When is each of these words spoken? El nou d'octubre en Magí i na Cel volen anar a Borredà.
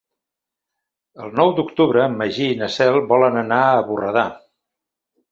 El 1.25 1.33
nou 1.39 1.51
d'octubre 1.59 2.01
en 2.11 2.15
Magí 2.21 2.47
i 2.53 2.55
na 2.61 2.69
Cel 2.77 2.97
volen 3.11 3.37
anar 3.43 3.59
a 3.75 3.83
Borredà. 3.91 4.25